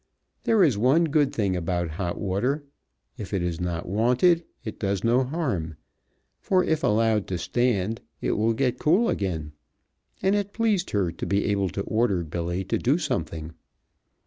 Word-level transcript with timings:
There 0.45 0.63
is 0.63 0.79
one 0.79 1.03
good 1.03 1.31
thing 1.31 1.55
about 1.55 1.89
hot 1.91 2.19
water 2.19 2.63
if 3.19 3.35
it 3.35 3.43
is 3.43 3.61
not 3.61 3.87
wanted 3.87 4.43
it 4.63 4.79
does 4.79 5.03
no 5.03 5.23
harm, 5.23 5.77
for 6.39 6.63
if 6.63 6.83
allowed 6.83 7.27
to 7.27 7.37
stand 7.37 8.01
it 8.19 8.31
will 8.31 8.53
get 8.53 8.79
cool 8.79 9.09
again 9.09 9.51
and 10.23 10.33
it 10.35 10.53
pleased 10.53 10.89
her 10.89 11.11
to 11.11 11.25
be 11.27 11.45
able 11.45 11.69
to 11.69 11.83
order 11.83 12.23
Billy 12.23 12.63
to 12.63 12.79
do 12.79 12.97
something. 12.97 13.51